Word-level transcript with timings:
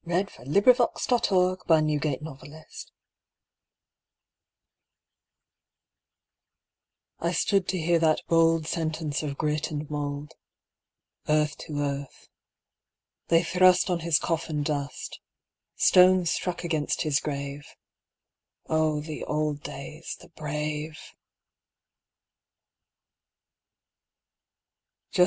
Michael 0.03 0.45
Field 0.45 0.67
Earth 0.67 1.07
to 1.25 1.35
Earth 1.37 1.63
Field 1.67 2.05
M 2.49 2.65
I 7.19 7.31
STOOD 7.31 7.67
to 7.67 7.77
hear 7.77 7.99
that 7.99 8.21
boldSentence 8.27 9.21
of 9.21 9.37
grit 9.37 9.69
and 9.69 9.87
mould, 9.91 10.33
Earth 11.29 11.55
to 11.59 11.77
earth; 11.81 12.29
they 13.27 13.43
thrustOn 13.43 13.99
his 14.01 14.17
coffin 14.17 14.63
dust; 14.63 15.19
Stones 15.75 16.31
struck 16.31 16.63
against 16.63 17.03
his 17.03 17.19
grave:Oh, 17.19 19.01
the 19.01 19.23
old 19.25 19.61
days, 19.61 20.17
the 20.19 20.29
brave! 20.29 20.97